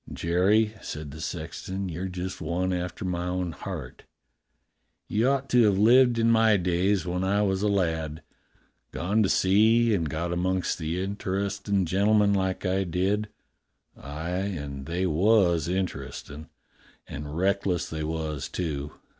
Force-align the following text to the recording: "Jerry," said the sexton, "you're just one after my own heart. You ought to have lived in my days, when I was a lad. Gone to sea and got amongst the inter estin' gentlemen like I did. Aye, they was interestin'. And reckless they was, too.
"Jerry," 0.11 0.73
said 0.81 1.11
the 1.11 1.21
sexton, 1.21 1.87
"you're 1.87 2.07
just 2.07 2.41
one 2.41 2.73
after 2.73 3.05
my 3.05 3.27
own 3.27 3.51
heart. 3.51 4.01
You 5.07 5.27
ought 5.29 5.47
to 5.51 5.61
have 5.65 5.77
lived 5.77 6.17
in 6.17 6.31
my 6.31 6.57
days, 6.57 7.05
when 7.05 7.23
I 7.23 7.43
was 7.43 7.61
a 7.61 7.67
lad. 7.67 8.23
Gone 8.91 9.21
to 9.21 9.29
sea 9.29 9.93
and 9.93 10.09
got 10.09 10.33
amongst 10.33 10.79
the 10.79 10.99
inter 11.03 11.45
estin' 11.45 11.85
gentlemen 11.85 12.33
like 12.33 12.65
I 12.65 12.83
did. 12.83 13.29
Aye, 13.95 14.67
they 14.85 15.05
was 15.05 15.67
interestin'. 15.67 16.49
And 17.05 17.37
reckless 17.37 17.87
they 17.87 18.03
was, 18.03 18.49
too. 18.49 18.93